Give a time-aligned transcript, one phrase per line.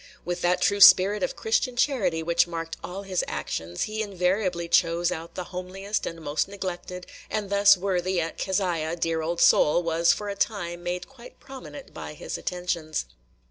[0.25, 5.11] With that true spirit of Christian charity which marked all his actions, he invariably chose
[5.11, 10.11] out the homeliest and most neglected, and thus worthy Aunt Keziah, dear old soul, was
[10.11, 13.05] for a time made quite prominent by his attentions.